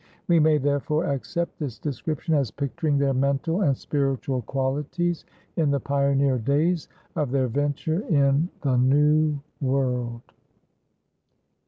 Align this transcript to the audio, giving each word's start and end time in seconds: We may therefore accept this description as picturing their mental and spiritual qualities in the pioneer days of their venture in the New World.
We 0.27 0.39
may 0.39 0.57
therefore 0.57 1.05
accept 1.05 1.59
this 1.59 1.77
description 1.77 2.33
as 2.33 2.49
picturing 2.49 2.97
their 2.97 3.13
mental 3.13 3.61
and 3.61 3.77
spiritual 3.77 4.41
qualities 4.41 5.25
in 5.57 5.69
the 5.69 5.79
pioneer 5.79 6.39
days 6.39 6.87
of 7.15 7.29
their 7.29 7.47
venture 7.47 7.99
in 8.07 8.49
the 8.61 8.77
New 8.77 9.41
World. 9.61 10.23